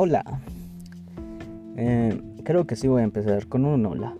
Hola. 0.00 0.22
Eh, 1.76 2.16
creo 2.44 2.68
que 2.68 2.76
sí 2.76 2.86
voy 2.86 3.00
a 3.00 3.04
empezar 3.04 3.48
con 3.48 3.64
un 3.64 3.84
hola. 3.84 4.14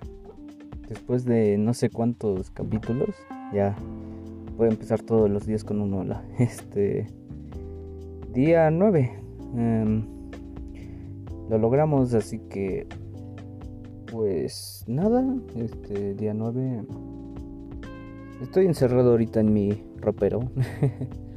Después 0.89 1.25
de 1.25 1.57
no 1.57 1.73
sé 1.73 1.89
cuántos 1.89 2.51
capítulos, 2.51 3.15
ya 3.55 3.77
voy 4.57 4.67
a 4.67 4.71
empezar 4.73 5.03
todos 5.03 5.31
los 5.31 5.47
días 5.47 5.63
con 5.63 5.81
un 5.81 5.95
hola. 5.95 6.25
Este. 6.41 7.07
Día 8.35 8.73
9. 8.73 9.21
Em, 9.55 10.03
lo 11.49 11.59
logramos, 11.59 12.13
así 12.13 12.41
que. 12.51 12.89
Pues 14.11 14.83
nada, 14.89 15.25
este 15.55 16.15
día 16.15 16.35
9. 16.35 16.87
Estoy 18.43 18.67
encerrado 18.67 19.13
ahorita 19.13 19.39
en 19.39 19.53
mi 19.53 19.85
ropero. 20.01 20.41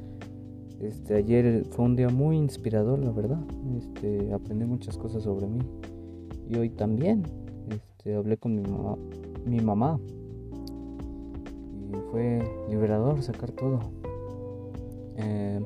Este, 0.82 1.14
ayer 1.14 1.64
fue 1.70 1.86
un 1.86 1.96
día 1.96 2.10
muy 2.10 2.38
inspirador, 2.38 2.98
la 3.00 3.12
verdad. 3.12 3.40
Este, 3.78 4.34
aprendí 4.34 4.66
muchas 4.66 4.98
cosas 4.98 5.24
sobre 5.24 5.46
mí. 5.46 5.60
Y 6.50 6.58
hoy 6.58 6.70
también. 6.72 7.24
Este, 7.70 8.16
hablé 8.16 8.38
con 8.38 8.56
mi 8.56 8.64
mamá, 8.64 8.98
mi 9.46 9.60
mamá. 9.60 10.00
Y 11.92 11.96
fue 12.10 12.42
liberador 12.68 13.22
sacar 13.22 13.52
todo. 13.52 13.80
Eh, 15.18 15.60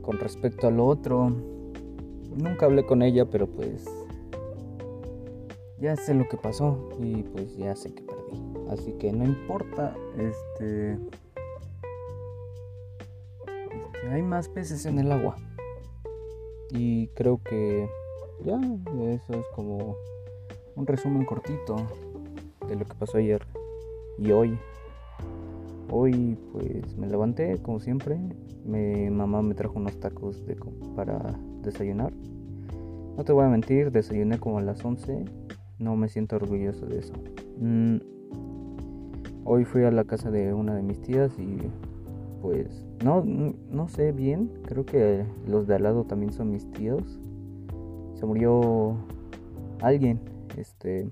con 0.00 0.18
respecto 0.18 0.66
a 0.66 0.70
lo 0.70 0.86
otro, 0.86 1.30
nunca 2.34 2.64
hablé 2.64 2.86
con 2.86 3.02
ella, 3.02 3.26
pero 3.26 3.46
pues 3.46 3.84
ya 5.78 5.96
sé 5.96 6.14
lo 6.14 6.26
que 6.28 6.38
pasó 6.38 6.88
y 6.98 7.24
pues 7.24 7.56
ya 7.58 7.76
sé 7.76 7.92
que 7.92 8.02
perdí. 8.02 8.42
Así 8.70 8.92
que 8.92 9.12
no 9.12 9.24
importa, 9.24 9.94
este 10.16 10.98
hay 14.08 14.22
más 14.22 14.48
peces 14.48 14.86
en 14.86 14.98
el 14.98 15.12
agua. 15.12 15.36
Y 16.70 17.08
creo 17.08 17.40
que 17.42 17.88
ya, 18.44 18.58
eso 19.08 19.32
es 19.34 19.46
como 19.54 19.96
un 20.76 20.86
resumen 20.86 21.24
cortito 21.24 21.76
de 22.68 22.76
lo 22.76 22.84
que 22.84 22.94
pasó 22.94 23.18
ayer 23.18 23.42
y 24.18 24.30
hoy. 24.30 24.58
Hoy 25.90 26.38
pues 26.52 26.96
me 26.96 27.08
levanté 27.08 27.58
como 27.62 27.80
siempre. 27.80 28.18
Mi 28.64 29.10
mamá 29.10 29.42
me 29.42 29.54
trajo 29.54 29.78
unos 29.78 29.98
tacos 29.98 30.46
de, 30.46 30.56
para 30.94 31.38
desayunar. 31.62 32.12
No 33.16 33.24
te 33.24 33.32
voy 33.32 33.44
a 33.44 33.48
mentir, 33.48 33.90
desayuné 33.90 34.38
como 34.38 34.58
a 34.58 34.62
las 34.62 34.84
11. 34.84 35.24
No 35.78 35.96
me 35.96 36.08
siento 36.08 36.36
orgulloso 36.36 36.86
de 36.86 36.98
eso. 37.00 37.14
Mm, 37.58 37.96
hoy 39.44 39.64
fui 39.64 39.82
a 39.84 39.90
la 39.90 40.04
casa 40.04 40.30
de 40.30 40.54
una 40.54 40.74
de 40.74 40.82
mis 40.82 41.00
tías 41.00 41.36
y 41.38 41.58
pues 42.40 42.84
no, 43.04 43.22
no 43.24 43.88
sé 43.88 44.12
bien, 44.12 44.50
creo 44.66 44.84
que 44.84 45.24
los 45.46 45.66
de 45.66 45.74
al 45.74 45.82
lado 45.82 46.04
también 46.04 46.32
son 46.32 46.50
mis 46.50 46.70
tíos. 46.72 47.18
Se 48.14 48.26
murió 48.26 48.96
alguien, 49.80 50.20
este, 50.56 51.10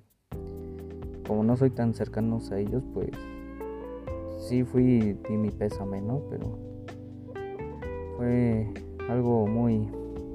como 1.27 1.45
no 1.45 1.57
soy 1.57 1.71
tan 1.71 1.95
cercanos 1.95 2.51
a 2.53 2.59
ellos, 2.59 2.83
pues 2.93 3.11
sí 4.39 4.65
fui 4.65 5.17
di 5.29 5.37
mi 5.37 5.51
pésame, 5.51 6.01
¿no? 6.01 6.23
Pero 6.31 6.59
fue 8.17 8.69
algo 9.09 9.47
muy, 9.47 9.89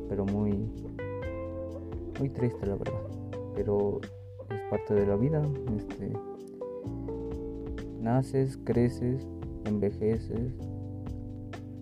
pero 0.10 0.26
muy, 0.26 0.72
muy 2.20 2.30
triste 2.30 2.66
la 2.66 2.76
verdad. 2.76 3.02
Pero 3.56 4.02
es 4.50 4.62
parte 4.70 4.96
de 4.96 5.06
la 5.06 5.16
vida, 5.16 5.42
este, 5.78 6.14
naces, 8.02 8.58
creces, 8.64 9.28
envejeces 9.66 10.73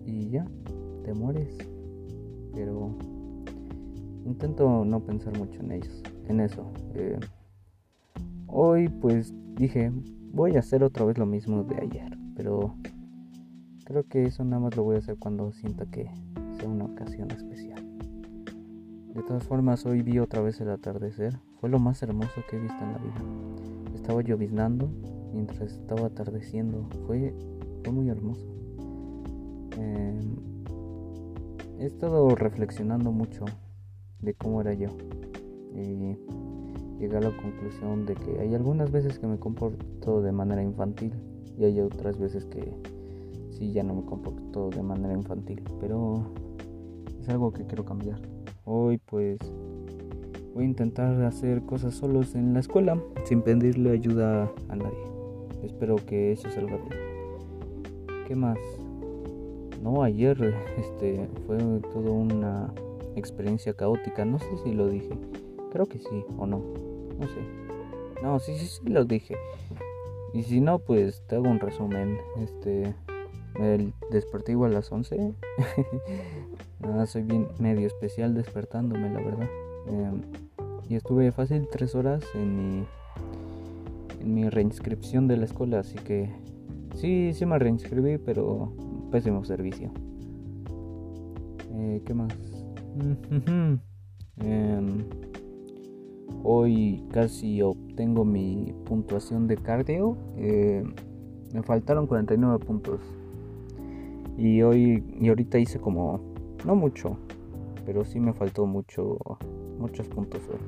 y 0.06 0.30
ya, 0.30 0.46
te 1.04 1.14
mueres. 1.14 1.56
Pero 2.54 2.96
intento 4.24 4.84
no 4.84 5.00
pensar 5.00 5.36
mucho 5.38 5.60
en 5.60 5.72
ellos, 5.72 6.02
en 6.28 6.40
eso. 6.40 6.70
Eh, 6.94 7.18
hoy 8.46 8.88
pues 8.88 9.32
dije, 9.56 9.90
voy 10.32 10.56
a 10.56 10.60
hacer 10.60 10.84
otra 10.84 11.04
vez 11.04 11.18
lo 11.18 11.26
mismo 11.26 11.64
de 11.64 11.76
ayer, 11.76 12.16
pero 12.36 12.74
creo 13.84 14.06
que 14.08 14.24
eso 14.24 14.44
nada 14.44 14.60
más 14.60 14.76
lo 14.76 14.84
voy 14.84 14.96
a 14.96 14.98
hacer 14.98 15.16
cuando 15.18 15.52
sienta 15.52 15.86
que 15.86 16.10
sea 16.58 16.68
una 16.68 16.84
ocasión 16.84 17.30
especial. 17.30 17.82
De 19.14 19.22
todas 19.22 19.44
formas, 19.44 19.84
hoy 19.84 20.00
vi 20.00 20.18
otra 20.18 20.40
vez 20.40 20.58
el 20.62 20.70
atardecer. 20.70 21.38
Fue 21.60 21.68
lo 21.68 21.78
más 21.78 22.02
hermoso 22.02 22.32
que 22.48 22.56
he 22.56 22.60
visto 22.60 22.82
en 22.82 22.92
la 22.92 22.98
vida. 22.98 23.94
Estaba 23.94 24.22
lloviznando 24.22 24.88
mientras 25.34 25.72
estaba 25.72 26.06
atardeciendo. 26.06 26.88
Fue, 27.06 27.34
fue 27.84 27.92
muy 27.92 28.08
hermoso. 28.08 28.46
Em, 29.76 30.36
he 31.78 31.86
estado 31.86 32.34
reflexionando 32.34 33.10
mucho 33.10 33.44
de 34.20 34.34
cómo 34.34 34.60
era 34.60 34.72
yo 34.74 34.88
y 35.74 36.16
llegué 36.98 37.16
a 37.16 37.20
la 37.20 37.36
conclusión 37.36 38.06
de 38.06 38.14
que 38.14 38.38
hay 38.40 38.54
algunas 38.54 38.90
veces 38.92 39.18
que 39.18 39.26
me 39.26 39.38
comporto 39.38 40.22
de 40.22 40.32
manera 40.32 40.62
infantil 40.62 41.12
y 41.58 41.64
hay 41.64 41.80
otras 41.80 42.18
veces 42.18 42.44
que 42.44 42.76
sí 43.50 43.72
ya 43.72 43.82
no 43.82 43.94
me 43.94 44.04
comporto 44.04 44.70
de 44.70 44.82
manera 44.82 45.14
infantil, 45.14 45.62
pero 45.80 46.32
es 47.20 47.28
algo 47.28 47.52
que 47.52 47.66
quiero 47.66 47.84
cambiar. 47.84 48.20
Hoy 48.64 48.98
pues 48.98 49.38
voy 50.54 50.64
a 50.64 50.66
intentar 50.66 51.22
hacer 51.24 51.62
cosas 51.62 51.94
solos 51.94 52.34
en 52.34 52.54
la 52.54 52.60
escuela 52.60 53.00
sin 53.24 53.42
pedirle 53.42 53.90
ayuda 53.90 54.50
a 54.68 54.76
nadie. 54.76 55.04
Espero 55.62 55.96
que 55.96 56.32
eso 56.32 56.50
salga 56.50 56.76
bien. 56.76 58.26
¿Qué 58.26 58.36
más? 58.36 58.58
No, 59.82 60.02
ayer 60.02 60.54
este 60.78 61.28
fue 61.46 61.58
toda 61.92 62.10
una 62.10 62.72
experiencia 63.16 63.74
caótica. 63.74 64.24
No 64.24 64.38
sé 64.38 64.56
si 64.62 64.72
lo 64.72 64.88
dije. 64.88 65.10
Creo 65.72 65.86
que 65.86 65.98
sí 65.98 66.24
o 66.38 66.46
no. 66.46 66.62
No 67.18 67.26
sé. 67.26 68.22
No, 68.22 68.38
sí, 68.38 68.56
sí, 68.56 68.66
sí 68.66 68.88
lo 68.88 69.04
dije. 69.04 69.34
Y 70.32 70.44
si 70.44 70.60
no, 70.60 70.78
pues 70.78 71.22
te 71.26 71.34
hago 71.36 71.48
un 71.48 71.58
resumen. 71.58 72.18
Este 72.38 72.94
me 73.58 73.92
desperté 74.10 74.52
igual 74.52 74.70
a 74.70 74.74
las 74.76 74.92
11. 74.92 75.34
Nada, 76.80 77.06
soy 77.06 77.22
bien 77.22 77.48
medio 77.58 77.86
especial 77.86 78.34
despertándome, 78.34 79.10
la 79.10 79.20
verdad. 79.20 79.48
Em, 79.88 80.22
y 80.88 80.94
estuve 80.94 81.32
fácil 81.32 81.68
tres 81.70 81.94
horas 81.94 82.24
en 82.34 82.56
mi 82.56 82.86
en 84.22 84.34
mi 84.34 84.48
reinscripción 84.48 85.26
de 85.26 85.36
la 85.36 85.44
escuela, 85.44 85.80
así 85.80 85.96
que 85.96 86.30
sí, 86.94 87.32
sí 87.34 87.44
me 87.44 87.58
reinscribí, 87.58 88.18
pero 88.18 88.72
pésimo 89.12 89.44
servicio. 89.44 89.90
Eh, 91.74 92.02
¿Qué 92.04 92.14
más? 92.14 92.32
Em, 94.38 95.04
hoy 96.42 97.04
casi 97.12 97.60
obtengo 97.62 98.24
mi 98.24 98.74
puntuación 98.86 99.46
de 99.46 99.56
cardio. 99.58 100.16
Eh, 100.36 100.82
me 101.52 101.62
faltaron 101.62 102.06
49 102.06 102.58
puntos. 102.64 103.00
Y 104.38 104.62
hoy 104.62 105.04
y 105.20 105.28
ahorita 105.28 105.58
hice 105.58 105.78
como 105.78 106.20
no 106.64 106.74
mucho, 106.74 107.18
pero 107.84 108.04
sí 108.04 108.18
me 108.18 108.32
faltó 108.32 108.66
mucho 108.66 109.18
muchos 109.78 110.08
puntos 110.08 110.40
hoy. 110.48 110.58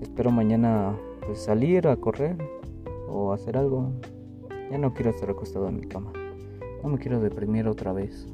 Espero 0.00 0.30
mañana 0.30 0.96
pues 1.26 1.40
salir 1.40 1.88
a 1.88 1.96
correr 1.96 2.36
o 3.10 3.32
hacer 3.32 3.56
algo. 3.56 3.90
Ya 4.70 4.78
no 4.78 4.94
quiero 4.94 5.10
estar 5.10 5.28
acostado 5.28 5.68
en 5.68 5.80
mi 5.80 5.86
cama. 5.86 6.12
No 6.82 6.90
me 6.90 6.98
quiero 6.98 7.20
deprimir 7.20 7.66
otra 7.66 7.92
vez. 7.92 8.26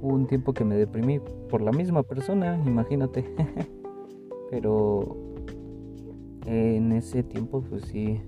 Hubo 0.00 0.14
un 0.14 0.26
tiempo 0.26 0.52
que 0.52 0.64
me 0.64 0.76
deprimí 0.76 1.20
por 1.48 1.60
la 1.60 1.72
misma 1.72 2.02
persona, 2.02 2.60
imagínate. 2.66 3.24
Pero 4.50 5.16
en 6.46 6.92
ese 6.92 7.22
tiempo 7.22 7.62
pues 7.62 7.82
sí, 7.84 8.20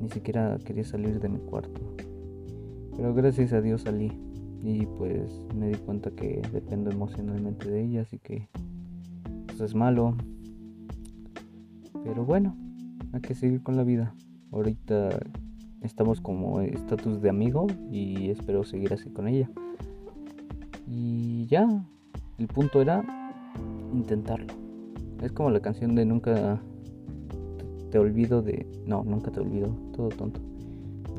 ni 0.00 0.08
siquiera 0.08 0.58
quería 0.64 0.84
salir 0.84 1.20
de 1.20 1.28
mi 1.28 1.38
cuarto. 1.38 1.80
Pero 2.96 3.14
gracias 3.14 3.52
a 3.52 3.60
Dios 3.60 3.82
salí 3.82 4.10
y 4.62 4.86
pues 4.86 5.44
me 5.54 5.68
di 5.68 5.76
cuenta 5.76 6.10
que 6.10 6.40
dependo 6.52 6.90
emocionalmente 6.90 7.70
de 7.70 7.84
ella, 7.84 8.02
así 8.02 8.18
que 8.18 8.48
pues 9.46 9.60
es 9.60 9.74
malo. 9.74 10.16
Pero 12.02 12.24
bueno, 12.24 12.56
hay 13.12 13.20
que 13.20 13.34
seguir 13.34 13.62
con 13.62 13.76
la 13.76 13.84
vida. 13.84 14.14
Ahorita 14.52 15.10
estamos 15.86 16.20
como 16.20 16.60
estatus 16.60 17.22
de 17.22 17.30
amigo 17.30 17.66
y 17.90 18.30
espero 18.30 18.64
seguir 18.64 18.92
así 18.92 19.08
con 19.10 19.28
ella. 19.28 19.50
Y 20.86 21.46
ya, 21.46 21.66
el 22.38 22.46
punto 22.48 22.82
era 22.82 23.04
intentarlo. 23.92 24.52
Es 25.22 25.32
como 25.32 25.50
la 25.50 25.60
canción 25.60 25.94
de 25.94 26.04
nunca 26.04 26.60
te 27.90 27.98
olvido 27.98 28.42
de... 28.42 28.66
No, 28.84 29.02
nunca 29.04 29.30
te 29.30 29.40
olvido, 29.40 29.68
todo 29.94 30.08
tonto. 30.08 30.40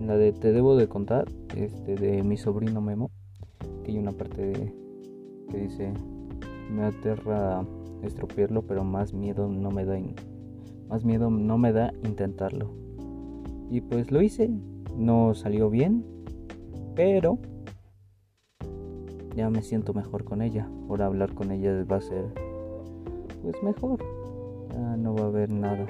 La 0.06 0.16
de 0.16 0.32
Te 0.32 0.52
debo 0.52 0.76
de 0.76 0.88
contar, 0.88 1.26
este, 1.56 1.96
de 1.96 2.22
mi 2.22 2.38
sobrino 2.38 2.82
Memo, 2.82 3.10
que 3.84 3.92
hay 3.92 3.98
una 3.98 4.12
parte 4.12 4.74
que 5.50 5.58
dice, 5.58 5.92
me 6.72 6.84
aterra 6.84 7.66
estropearlo, 8.04 8.62
pero 8.62 8.84
más 8.84 9.14
miedo 9.14 9.48
no 9.48 9.72
me 9.72 9.86
da, 9.86 9.98
más 10.88 11.04
miedo 11.04 11.32
no 11.32 11.58
me 11.58 11.72
da 11.72 11.92
intentarlo. 12.04 12.87
Y 13.70 13.82
pues 13.82 14.12
lo 14.12 14.22
hice. 14.22 14.50
No 14.96 15.34
salió 15.34 15.70
bien. 15.70 16.06
Pero 16.96 17.40
ya 19.36 19.50
me 19.50 19.62
siento 19.62 19.94
mejor 19.94 20.24
con 20.24 20.42
ella. 20.42 20.68
Ahora 20.90 21.06
hablar 21.06 21.34
con 21.34 21.52
ella 21.52 21.84
va 21.90 21.98
a 21.98 22.02
ser 22.02 22.26
pues 23.44 23.62
mejor. 23.64 24.00
Ya 24.72 24.98
no 24.98 25.16
va 25.16 25.24
a 25.24 25.28
haber 25.28 25.52
nada. 25.52 25.86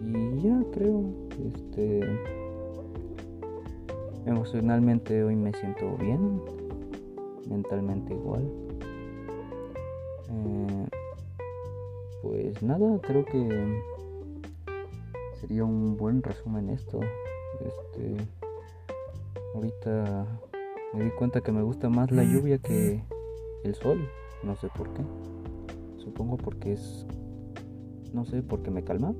Y 0.00 0.40
ya 0.40 0.62
creo, 0.72 1.04
este 1.54 2.00
emocionalmente 4.24 5.22
hoy 5.22 5.36
me 5.36 5.52
siento 5.52 5.96
bien, 5.98 6.40
mentalmente 7.48 8.14
igual. 8.14 8.50
Eh, 10.30 10.86
pues 12.22 12.62
nada, 12.62 12.98
creo 13.02 13.24
que 13.24 13.82
sería 15.40 15.64
un 15.64 15.96
buen 15.96 16.22
resumen 16.22 16.70
esto. 16.70 17.00
Este 17.60 18.16
ahorita 19.54 20.26
me 20.94 21.04
di 21.04 21.10
cuenta 21.10 21.40
que 21.40 21.52
me 21.52 21.62
gusta 21.62 21.88
más 21.88 22.10
la 22.10 22.24
lluvia 22.24 22.58
que 22.58 23.02
el 23.64 23.74
sol, 23.74 24.08
no 24.42 24.56
sé 24.56 24.68
por 24.76 24.92
qué. 24.92 25.02
Supongo 25.98 26.36
porque 26.36 26.72
es 26.72 27.06
no 28.12 28.24
sé, 28.24 28.42
porque 28.42 28.70
me 28.70 28.82
calma. 28.82 29.14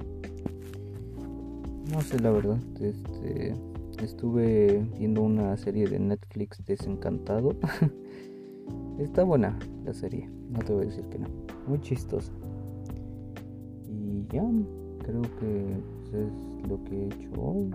No 1.93 2.01
sé 2.01 2.19
la 2.19 2.31
verdad, 2.31 2.59
este 2.81 3.55
estuve 4.03 4.87
viendo 4.99 5.23
una 5.23 5.57
serie 5.57 5.87
de 5.87 5.99
Netflix 5.99 6.65
Desencantado. 6.65 7.55
Está 8.99 9.25
buena 9.25 9.59
la 9.85 9.93
serie, 9.93 10.31
no 10.51 10.61
te 10.61 10.73
voy 10.73 10.85
a 10.85 10.87
decir 10.87 11.05
que 11.11 11.19
no. 11.19 11.29
Muy 11.67 11.81
chistosa. 11.81 12.33
Y 13.89 14.27
ya, 14.33 14.43
creo 15.06 15.23
que 15.23 15.76
pues, 16.11 16.14
es 16.14 16.69
lo 16.69 16.82
que 16.85 17.03
he 17.03 17.06
hecho 17.06 17.31
hoy. 17.41 17.70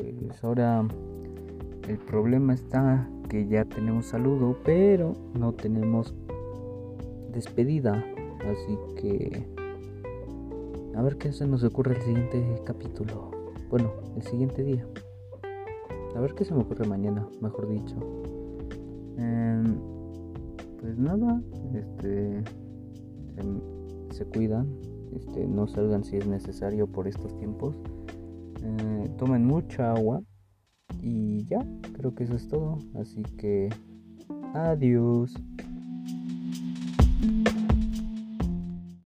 Y 0.00 0.24
pues 0.26 0.42
ahora 0.42 0.86
el 1.88 1.98
problema 1.98 2.54
está 2.54 3.08
que 3.28 3.46
ya 3.46 3.64
tenemos 3.64 4.06
saludo, 4.06 4.56
pero 4.64 5.12
no 5.38 5.52
tenemos 5.52 6.14
despedida. 7.32 8.04
Así 8.40 8.78
que 9.00 9.46
a 10.94 11.02
ver 11.02 11.18
qué 11.18 11.32
se 11.32 11.46
nos 11.46 11.62
ocurre 11.62 11.96
el 11.96 12.02
siguiente 12.02 12.62
capítulo. 12.64 13.30
Bueno, 13.68 13.92
el 14.16 14.22
siguiente 14.22 14.62
día. 14.62 14.86
A 16.14 16.20
ver 16.20 16.34
qué 16.34 16.44
se 16.44 16.54
me 16.54 16.62
ocurre 16.62 16.86
mañana, 16.86 17.28
mejor 17.42 17.68
dicho. 17.68 17.96
Em, 19.18 19.76
pues 20.80 20.96
nada, 20.96 21.42
este 21.74 22.42
se, 24.10 24.24
cuidan, 24.24 24.66
este, 25.14 25.46
no 25.46 25.66
salgan 25.66 26.04
si 26.04 26.16
es 26.16 26.26
necesario 26.26 26.86
por 26.86 27.08
estos 27.08 27.36
tiempos. 27.36 27.76
Eh, 28.62 29.10
tomen 29.18 29.44
mucha 29.44 29.92
agua 29.92 30.22
y 31.02 31.44
ya, 31.44 31.64
creo 31.94 32.14
que 32.14 32.24
eso 32.24 32.34
es 32.34 32.48
todo. 32.48 32.78
Así 32.94 33.22
que 33.38 33.68
adiós. 34.54 35.34